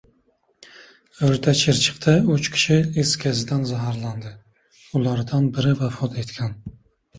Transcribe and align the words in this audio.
O‘rta 1.27 1.53
Chirchiqda 1.59 2.15
uch 2.37 2.49
kishi 2.55 2.79
is 3.05 3.13
gazidan 3.25 3.69
zaharlandi. 3.73 4.33
Ulardan 5.03 5.49
biri 5.61 5.77
vafot 5.85 6.21
etgan 6.27 6.61